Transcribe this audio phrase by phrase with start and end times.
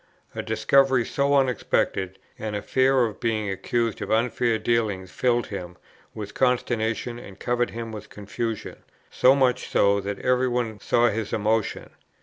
[0.33, 5.77] A discovery so unexpected, and the fear of being accused of unfair dealing filled him
[6.15, 8.77] with consternation, and covered him with confusion,
[9.11, 11.91] so much so, that every one saw his emotion.